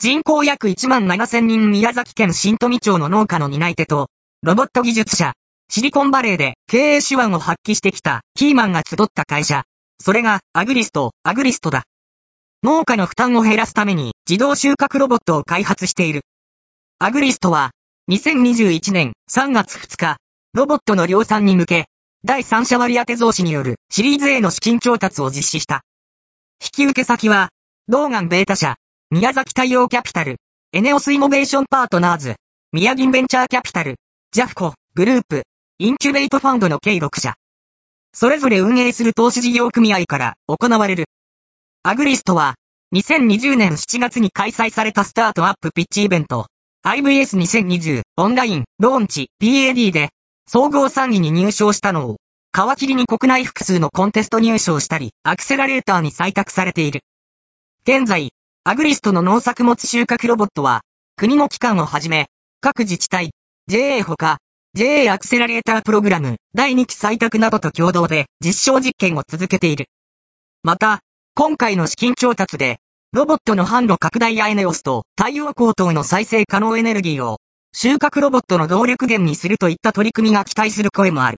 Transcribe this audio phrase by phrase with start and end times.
[0.00, 4.10] 人口約1万7000人宮崎県新富町の農家の担い手と、
[4.42, 5.32] ロボット技術者、
[5.68, 9.64] シリコンバレーで経営手腕を発揮してきたキーマンが集った会社。
[10.00, 11.82] それがアグリスト、アグリストだ。
[12.62, 16.20] 農家の負担を減らすために自動収穫ロボットを開発している。
[17.00, 17.72] アグリストは
[18.08, 20.18] 2021年3月2日、
[20.54, 21.86] ロボットの量産に向け、
[22.24, 25.82] 第三者割当増資によるシリーズ A の資金調達を実施した。
[26.62, 27.48] 引き受け先は、
[27.88, 28.76] ドーガン・ベータ社、
[29.10, 30.36] 宮崎太陽キャピタル、
[30.70, 32.36] ENEOS イノベーションパートナーズ、
[32.72, 33.94] 宮銀ベンチャーキャピタル、
[34.32, 35.44] ジャフコ、グループ、
[35.78, 37.32] インキュベイトファンドの計6社。
[38.12, 41.06] それぞれ運営する投資事業組合から行われる。
[41.84, 42.56] アグリストは、
[42.94, 46.48] 2020年7月に開催されたスタートアップピッチイベント、
[46.84, 50.10] IVS2020 オンラインローンチ PAD で
[50.46, 52.16] 総合3位に入賞したのを
[52.52, 57.00] 皮切りに国内複数のコンテスト入賞したりアクセラレーターに採択されている。
[57.84, 58.32] 現在、
[58.70, 60.82] アグリストの農作物収穫ロボットは
[61.16, 62.26] 国の機関をはじめ
[62.60, 63.30] 各自治体、
[63.66, 64.40] JA ほか
[64.74, 69.86] JA アクセラレータープログラム第2期採択などと共同で実証実験を続けている。
[70.62, 71.00] また、
[71.34, 72.76] 今回の資金調達で
[73.12, 77.38] ロボットの販路拡大やエネオスと太陽光等の再生可能エネルギーを
[77.72, 81.36] 収穫ロボットの動力源にするといった取り組みが期待する声もある。